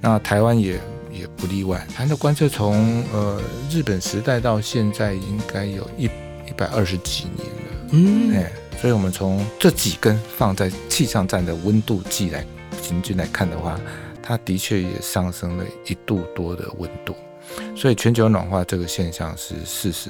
[0.00, 0.78] 那台湾也
[1.10, 7.88] 也不例外，台湾的观测从呃日本时代到现在应该有一一百二十几年了。
[7.92, 12.44] 嗯，哎，所以我们从这几根放在气象站的温度计来
[12.82, 13.80] 平均来看的话，
[14.26, 17.14] 它的确也上升了一度多的温度，
[17.76, 20.08] 所以全球暖化这个现象是事实。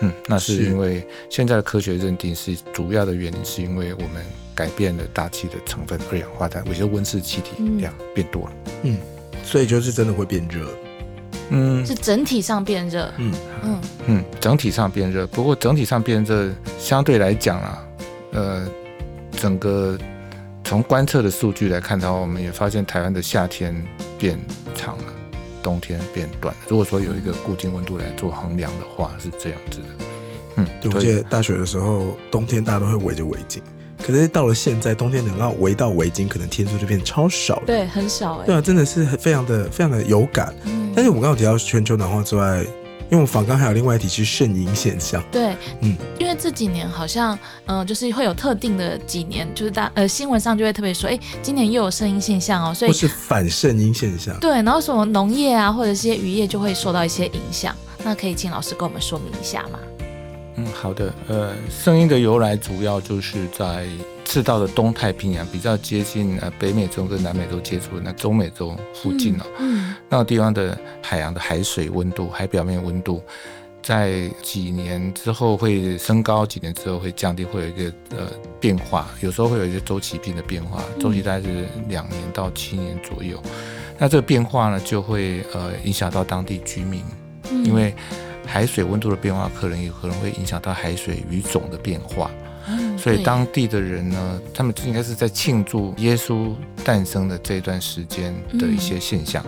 [0.00, 4.22] 嗯，那是是因为现在的科学认定是主要的原因，是因为我们
[4.54, 8.52] 改变了大气的成分，二氧化碳，也就是温室气体量变多了。
[8.82, 8.98] 嗯
[9.42, 10.68] 所以就是真的会变热。
[11.48, 13.10] 嗯是整体上变热。
[13.16, 17.86] 嗯嗯嗯，整体上变热，不过整体上变热相对来讲啊，
[18.32, 18.68] 呃，
[19.32, 19.98] 整个
[20.70, 23.74] 从观测的数据来看的话，我们也发现台湾的夏天
[24.16, 24.38] 变
[24.72, 25.04] 长了，
[25.60, 26.60] 冬天变短了。
[26.68, 29.86] 如果说有一个固定温度来做衡量的话，是这样子的。
[30.58, 33.58] 嗯，对，我记得大学的时候，冬天大家都会围着围巾，
[34.00, 37.62] 可是到了现在，冬天能够围到围巾，可能天数就变超少了。
[37.66, 40.54] 对，很少哎、对啊，真的是非常的非常的有感。
[40.66, 42.64] 嗯但是我们刚刚有提到全球暖化之外，
[43.10, 45.20] 因为我们访刚还有另外一题是肾阴现象。
[45.32, 54.38] 对，嗯因为这几年好像，嗯、就是会有特定的几年，就是大呃新闻上就会特别说，哎，今年又有声音现象哦，所以或是反肾阴现象。
[54.38, 57.74] 对，然后什么农业啊或者是一些渔业就会受到一些影响。
[58.04, 59.78] 那可以请老师跟我们说明一下吗？
[60.60, 63.86] 嗯，好的，呃，声音的由来主要就是在
[64.24, 69.44] 赤道的东太平洋比较接近呃北美洲跟南美洲接触的那中美洲附近哦。
[69.58, 73.22] 嗯那个地方的海洋的海水温度、海表面温度，
[73.82, 78.26] 在几年之后会升高，几年之后会降低，会有一个呃
[78.60, 83.40] 变化，有时候会有一些周期性的变化，周期大概是两年到七年左右。
[83.98, 87.02] 那这个变化呢，就会呃影响到当地居民，
[87.50, 87.94] 嗯因为
[88.50, 92.28] 海水温度的变化，可能有可能会影响到海水鱼种的变化。
[92.68, 96.52] 嗯所以当地的人呢，他们应该是在庆祝耶稣
[96.84, 99.42] 诞生的这段时间的一些现象。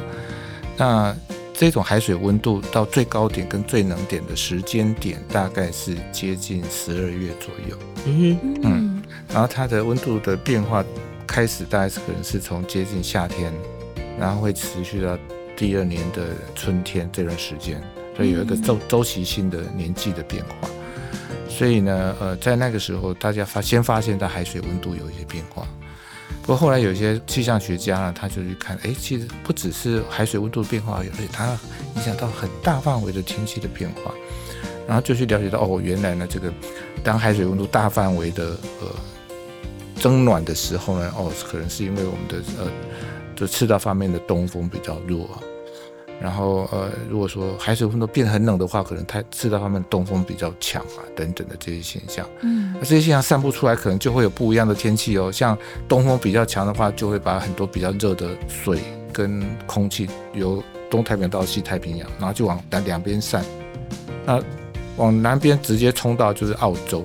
[0.78, 1.14] 那
[1.52, 7.78] 这种海水温度到最高点跟最冷点的时间点，大概是接近十二月左右。
[8.06, 10.82] 嗯哼，嗯然后它的温度的变化
[11.26, 13.52] 开始大概是可能是从接近夏天，
[14.18, 15.18] 然后会持续到
[15.54, 17.80] 第二年的春天这段时间，
[18.16, 20.68] 所以有一个周周期性的年纪的变化。
[21.48, 25.66] 所以呢，呃，在那个时候，大家发先发现到海水温度有一些变化。
[26.40, 31.56] 不过后来有一些气象学家呢，他就去看，哎，其实不只是海水温度变化，而且它
[31.94, 34.12] 影响到很大范围的天气的变化。
[34.88, 36.52] 然后就去了解到，哦，原来呢，这个
[37.04, 38.88] 当海水温度大范围的呃
[40.00, 42.68] 增暖的时候呢，哦，可能是因为我们的呃，
[43.36, 45.38] 就赤道方面的东风比较弱啊。
[46.20, 52.24] 然后呃，如果说海水温度变很冷的话，可能它刺到他们东风比较强啊，等等的这些现象。
[52.42, 55.32] 嗯那这些现象散布出来，可能就会有不一样的天气哦。
[55.32, 55.56] 像
[55.88, 58.80] 东风比较强的话，就会把很多比较热的水
[59.12, 63.44] 跟空气由东太平洋到西太平洋，然后就往南两边散。
[64.24, 64.40] 那
[64.96, 67.04] 往南边直接冲到就是澳洲，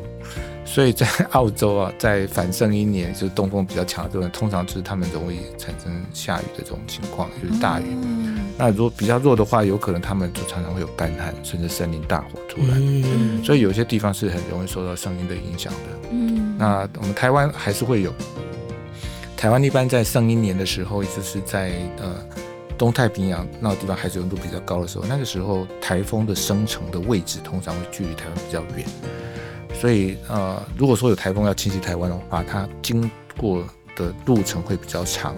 [0.64, 7.86] 所以在澳洲啊，在反圣婴年，就是东风比较强的这种，通常就是他们容易产生下雨的这种情况，就是大雨。
[7.90, 8.27] 嗯
[8.58, 12.74] 那如果比较弱的话，有可能他们就常常会有干旱，甚至森林大火出来。
[12.78, 16.10] 嗯，所以有些地方是很容易受到声音的影响的。
[16.12, 18.12] 嗯，那我们台湾还是会有，
[19.36, 22.16] 台湾一般在上一年的时候，也就是在呃
[22.78, 28.86] 东太平洋那个地方海水温度比较高的时候，那个时候台风的生成的位置通常会距离台湾比较远，
[29.80, 33.64] 所以呃如果说有台风要侵袭台湾的话，它经过
[33.96, 35.36] 的路程会比较长，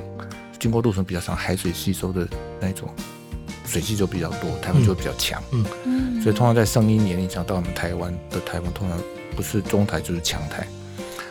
[0.59, 2.27] 经过路程比较长，海水吸收的
[2.59, 2.89] 那种
[3.65, 5.41] 水汽就比较多，台风就会比较强。
[5.51, 8.99] 嗯所以通常在圣婴年影响到我们台湾的台风，通常
[9.37, 10.67] 不是中台就是强台。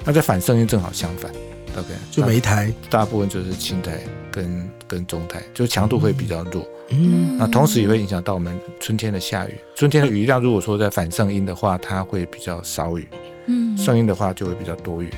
[0.03, 1.31] 那在反圣婴正好相反
[1.77, 4.01] ，OK，就每一台，大部分就是轻台
[4.33, 6.67] 跟跟中台，就强度会比较弱。
[6.89, 9.55] 嗯那同时也会影响到我们春天的下雨。
[9.75, 13.05] 春天的雨量如果说在反圣婴的话，它会比较少雨；
[13.47, 15.11] 嗯圣婴的话就会比较多雨。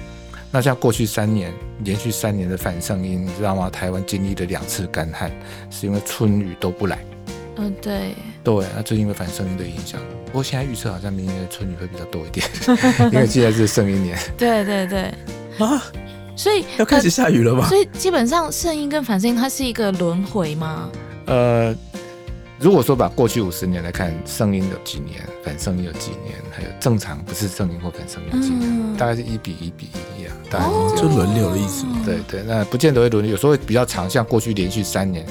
[0.53, 1.53] 那像过去三年
[1.85, 3.71] 连续三年的反圣音，你知道吗？
[3.71, 5.31] 台湾经历了两次干旱，
[5.71, 6.99] 是因为春雨都不来。
[7.57, 10.01] 嗯对，对，那这因为反圣音的影响。
[10.27, 12.47] 不过现在预测好像明年的春雨会比较多一点，
[13.13, 14.19] 因为现在是圣婴年。
[14.37, 15.03] 对对对，
[15.59, 15.83] 啊，
[16.37, 17.69] 所以要开始下雨了吗？
[17.69, 20.91] 所以基本上圣音跟反圣音它是一个轮回吗？
[21.27, 21.75] 呃，
[22.61, 30.97] 如果说把过去五十年来看，圣婴有几年，反圣婴有几年，还有正常不是圣婴或反圣婴有几年，嗯大概是一比一比一啊，大概是这样。
[30.97, 32.03] 就轮流的意思吗？
[32.05, 35.25] 对对，那不见得会轮流，有时候会比较长，像过去连续三年，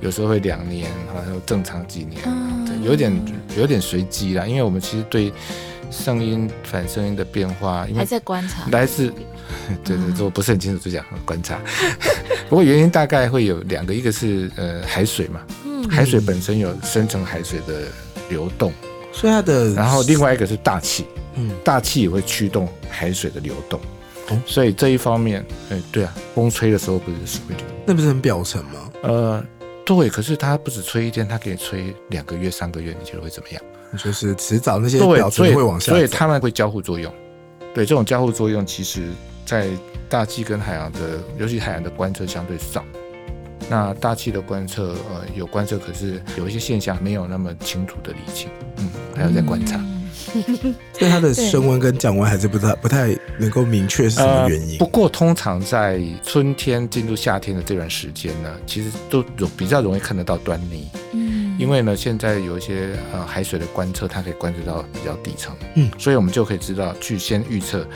[0.00, 3.12] 有时候会两年，还有正常几年，嗯对，有点
[3.56, 4.44] 有点随机啦。
[4.44, 5.32] 因为我们其实对
[5.88, 8.68] 声音反声音的变化，因为还在观察。
[8.72, 9.06] 来自，
[9.84, 11.60] 对对，这我不是很清楚，就讲观察。
[12.50, 17.82] 不过原因大概会有两个，一个是呃海水嘛，嗯海水本身有深层海水的
[18.28, 18.72] 流动，
[19.12, 23.80] 所以它的，然后另外一个是大气，嗯，大气也会驱动海水的流动。
[24.28, 28.90] 哦所以这一方面，哎，对啊，风吹的时候不是水会流，那不是很表层吗？
[29.02, 29.44] 呃，
[29.84, 33.62] 对，可是它不止吹一天，它可以吹两个月、三个月，你觉得会怎么样？
[33.98, 37.12] 就是迟早那些对，表所以层会往下走，所以它们会交互作用。
[37.74, 39.08] 对，这种交互作用，其实
[39.44, 39.68] 在
[40.08, 42.82] 大气跟海洋的，尤其海洋的观测相对少。
[43.68, 48.48] 那大气的观测，呃，有观测，可是有一些现象没有那么清楚的理清，
[48.78, 49.76] 嗯，还要再观察。
[49.78, 49.88] 嗯
[50.98, 54.86] 所以它的升温跟降温还是不太不太能够明确是什么原因呃不。
[54.86, 60.88] 过通常在春天进入夏天的这段时间呢，其实都有比较容易看得到端倪。
[61.12, 67.86] 嗯因为呢，现在有一些呃海水的观测，它可以观测到比较底层，嗯，所以我们就可以知道去先预测，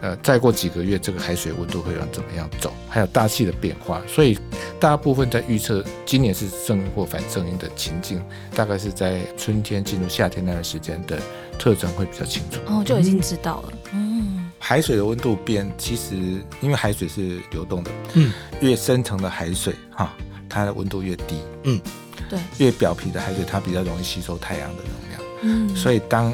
[0.00, 4.38] 呃，再过几个月这个海水温度会往怎么样走，还有大气的变化，所以
[4.78, 8.22] 大部分在预测今年是正音或反正音的情境，
[8.54, 11.18] 大概是在春天进入夏天那段时间的
[11.58, 12.58] 特征会比较清楚。
[12.66, 13.72] 哦，就已经知道了。
[13.92, 14.50] 嗯。
[14.58, 16.16] 海水的温度变，其实
[16.60, 20.14] 因为海水是流动的，嗯，越深层的海水哈，
[20.48, 21.80] 它的温度越低，嗯。
[22.28, 25.22] 对，越表皮的海水它比较容易吸收太阳的能量。
[25.42, 26.32] 嗯，所以当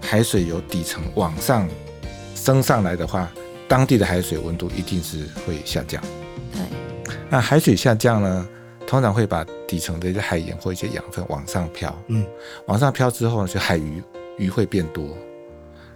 [0.00, 1.68] 海水由底层往上
[2.34, 3.30] 升上来的话，
[3.68, 6.02] 当地的海水温度一定是会下降。
[6.52, 6.60] 对，
[7.30, 8.48] 那海水下降呢，
[8.86, 12.24] 通常会把底层的一些海盐或一些养分往上飘，嗯，
[12.66, 14.02] 往上飘之后呢，就海鱼
[14.38, 15.16] 鱼会变多。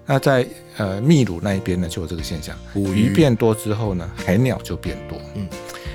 [0.07, 0.46] 那在
[0.79, 3.12] 呃秘鲁那一边呢，就有这个现象，捕鱼。
[3.14, 5.18] 变多之后呢，海鸟就变多。
[5.35, 5.46] 嗯，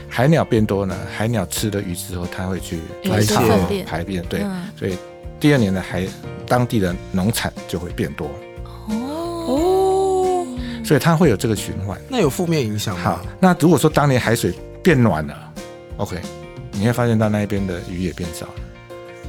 [0.08, 3.34] 海鸟变多呢，海鸟吃了鱼之后，它会去排泄。
[3.34, 4.66] 粪便排便，对，嗯。
[4.78, 4.96] 所以
[5.40, 6.06] 第二年的海
[6.46, 8.32] 当地的农产就会变多，哦
[10.84, 12.00] 所以它会有这个循环。
[12.10, 15.54] 那有负面影响好？，那如果说当年海水变暖了
[15.98, 16.18] ，OK，
[16.72, 18.54] 你会发现到那一边的鱼也变少了，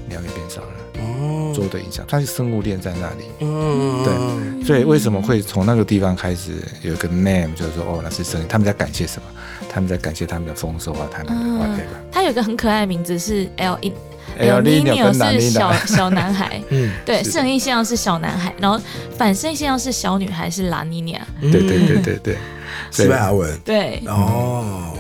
[0.09, 0.69] 鸟也变少了，
[1.01, 3.25] 哦，做的影响，它是生物链在那里。
[3.41, 9.29] 嗯，对所以为什么会从那个地方开始有一个 name，就是说哦，那是生意，他们在感谢什么？
[9.69, 12.13] 他们在感谢他们的丰收啊，他们的嗯 whatever。
[12.13, 13.93] 它有一个很可爱的名字是 In
[14.39, 17.31] El Niño 是小小男孩， 嗯，对，是。
[17.31, 18.81] 圣婴现象是小男孩，然后
[19.17, 22.39] 反圣现象是小女孩，是拉尼尼亚，嗯对对对对对，
[22.91, 23.59] 西班牙文。
[23.65, 24.93] 对，哦。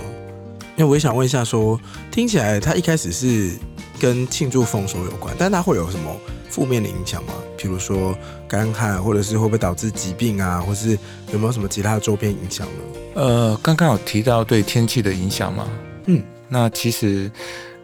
[0.76, 3.52] 因为我也想问一下说听起来他一开始是
[4.00, 6.10] 跟庆祝丰收有关，但他会有什么
[6.50, 7.32] 负面的影响吗？
[7.56, 8.12] 比如说
[8.48, 10.98] 干旱，或者是会不会导致疾病啊，或是
[11.32, 13.00] 有没有什么其他的周边影响呢？
[13.14, 15.68] 呃，刚刚有提到对天气的影响嘛，
[16.06, 17.30] 嗯，那其实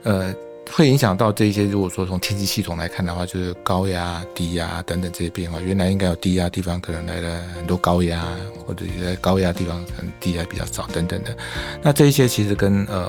[0.02, 0.34] 呃
[0.72, 1.64] 会影响到这些。
[1.64, 5.60] 如果说从天气系统来看的话，就是高压、低压等等这些变化。
[5.60, 8.24] 原来应该有低压地方，可能来了很多高压，
[8.66, 11.36] 或者在高压地方可能低压比较少等等的。
[11.82, 13.08] 那这一些其实跟呃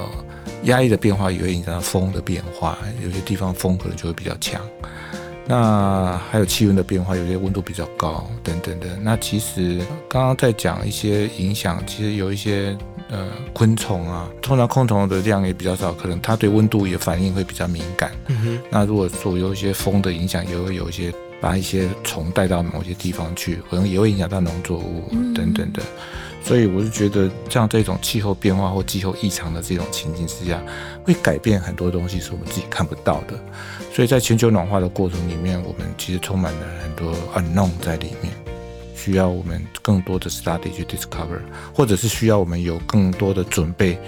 [0.63, 4.61] 压力的变化也会影响到风的变化，有些地方风可能就会比较强。
[5.47, 8.87] 那还有气温的变化，有些温度比较高等等的。
[9.01, 12.77] 那其实刚刚在讲一些影响，其实有一些
[13.11, 18.11] 呃昆虫啊，通常昆虫的量也比较少，可能它对温度也反应会比较敏感。
[18.27, 25.83] 嗯哼，那如果说有一些风的影响，也会有一些把一些虫带到某些地方去，可能也会影响到农作物嗯等等的。
[26.43, 30.59] 所以我是觉得，像这种气候变化或气候异常的这种情境之下，
[31.03, 33.39] 会改变很多东西是我们自己看不到的。
[33.93, 38.33] 所以在全球暖化的过程里面，我们其实充满了很多 unknown 在里面，
[39.03, 41.41] 需要我们更多的 study 去 discover，
[41.73, 43.99] 或者是需要我们有更多的准备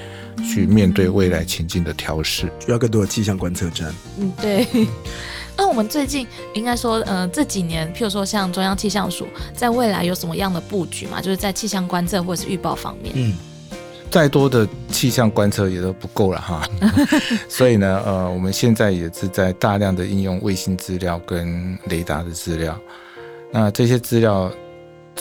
[0.47, 2.51] 去面对未来情境的调试。
[2.63, 3.91] 需要更多的气象观测站。
[4.19, 4.67] 嗯，对。
[5.57, 11.19] 那我们最近应该说，呃，这几年，譬如说像中央气象署，在未来有什么样的布局嘛？
[11.21, 13.13] 就是在气象观测或者是预报方面。
[13.15, 13.35] 嗯，
[14.11, 16.67] 再多的气象观测也都不够了哈，
[17.49, 22.79] 所以呢，呃，我们现在也是在大量的应用卫星资料跟雷达的资料。
[23.51, 24.51] 那这些资料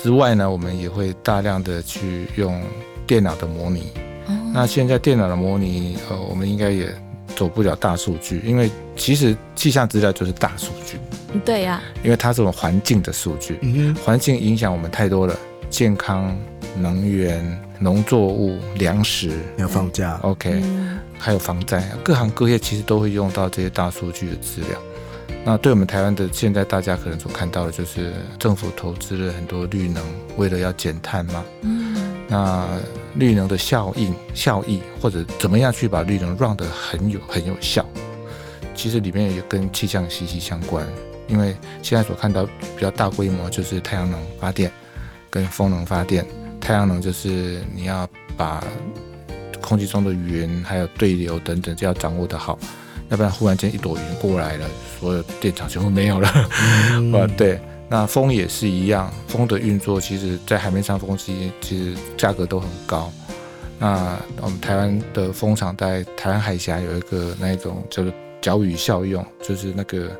[0.02, 2.60] 之外呢，我们也会大量的去用
[3.06, 3.82] 电脑的模拟。
[4.26, 6.92] 哦那现在电脑的模拟，呃，我们应该也
[7.36, 10.98] 走不了大数据，因为其实气象资料就是大数据，
[11.32, 13.58] 嗯对呀、因为它是我们环境的数据。
[13.62, 15.34] 嗯，环境影响我们太多了，
[15.70, 16.36] 健康、
[16.76, 20.18] 能源、农作物、粮食要放假。
[20.22, 24.70] ，OK，、嗯还有防灾，各行各业其实都会用到这些大数据的资料。
[25.44, 30.02] 那对我们台湾的现在大家可能所看到的就是政府投资了很多绿能，
[30.36, 31.44] 为了要减碳嘛。
[31.62, 31.82] 嗯
[32.28, 32.66] 那
[33.16, 37.84] 绿能的效应、效益，或者怎么样去把绿能 run 得很有很有效，
[38.74, 40.86] 其实里面也跟气象息息相关。
[41.28, 44.72] 因为现在所看到比较大规模就是太阳能发电
[45.28, 46.24] 跟风能发电。
[46.58, 48.64] 太阳能就是你要把
[49.60, 52.58] 空气中的云还有对流等等，就要掌握得好，
[53.10, 54.66] 要不然忽然间一朵云过来了，
[54.98, 56.30] 所有电厂全部没有了。
[56.92, 63.12] 嗯呃， 对，那风也是一样，风的运作其实在海面上风机其实价格都很高。
[63.78, 70.10] 那我们台湾的风场在台湾海峡有一个那一种叫做角雨效用，就是那个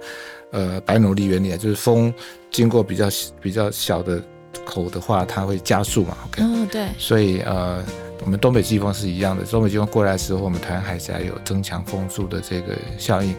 [0.51, 2.13] 呃白努力原理啊，就是风
[2.51, 3.07] 经过比较
[3.41, 4.21] 比较小的
[4.67, 6.43] 口的话，它会加速嘛，OK。
[6.43, 7.85] 嗯，对，所以呃，
[8.25, 13.35] 我们东北季风是一样的，东北季风过来的时候，我们台湾海峡有增强风速的这个效应；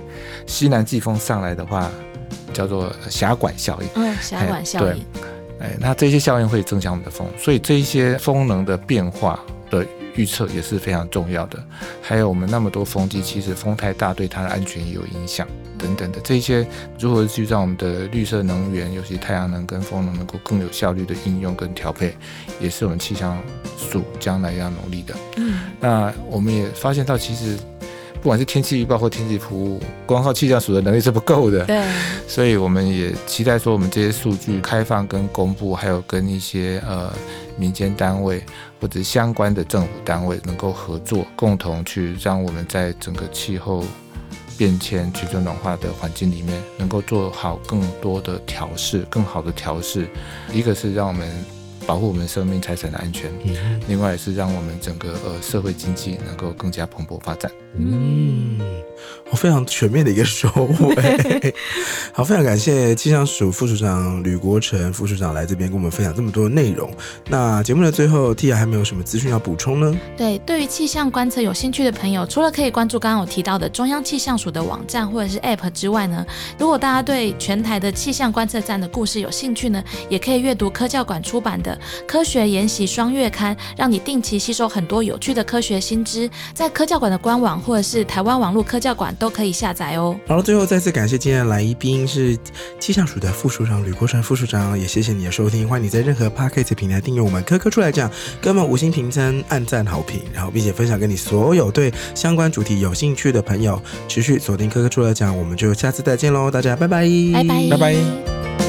[0.46, 1.90] 西南季风上来的话，
[2.54, 3.88] 叫做峡管效应。
[3.96, 5.06] 嗯，峡管效应，
[5.60, 9.86] 哎，那这些效应会增强我们的风，所以这一些风能的变化的
[10.16, 11.62] 预测也是非常重要的。
[12.02, 15.48] 还有我们那么多风机，其实风太大对它的安全也有影响
[15.78, 16.20] 等等的。
[16.24, 16.66] 这些
[17.00, 22.16] 如何去让我们的绿色能源，尤其太阳能跟风能能够更有效率的应用跟调配，
[22.60, 23.38] 也是我们气象
[23.78, 25.16] 署将来要努力的。
[25.38, 27.58] 嗯那我们也发现到，其实
[28.22, 31.66] 不管是天气预报或天气服务，光靠气象署的能力是不够的。
[31.66, 31.84] 对，
[32.28, 37.12] 所以我们也期待说，我们这些数据开放跟公布，还有跟一些呃
[37.58, 38.42] 民间单位
[38.84, 43.82] 或者相关的政府单位能够合作，共同去让我们在整个气候
[44.58, 50.06] 变迁、全球暖化的环境里面，能够做好更多的调试，更好的调试。
[50.52, 51.32] 一个是让我们
[51.86, 57.52] 保护我们生命财产的安全，嗯另外也是让我们整个呃社会经济能够更加蓬勃发展。
[57.76, 58.60] 嗯，
[59.32, 61.54] 我非常全面的一个收尾。
[62.14, 66.92] 好，非常感谢气象署副署长吕国成副署长来这边跟我们分享这么多的内容。
[67.28, 70.00] 那节目的最后，Tia 还没有什么资讯要补充呢？
[70.16, 76.24] 对，对于气象观测有兴趣的朋友，除了可以关注刚刚我提到的中央气象署的网站或者是 App 之外呢，
[76.60, 81.73] 如果大家对全台的气象观测站的故事有兴趣呢，也可以阅读科教馆出版的
[82.08, 90.16] 《科学研习双月刊》，让你定期吸收很多有趣的科学新知，在科教馆的官网或者是台湾网络科教馆都可以下载哦。
[90.28, 92.38] 好了，最后再次感谢今天的来宾是
[92.80, 98.10] 气象署的副署长吕国成副署长，也谢谢你的收听，欢迎你在任何 Podcast 平台订阅我们科科出来讲，
[98.42, 108.63] 给我们五星评分、按赞好评，然后并且分享给你所有对相关主题有兴趣的朋友，持续锁定科科出来讲，我们就下次再见喽，大家拜拜，拜拜，拜拜。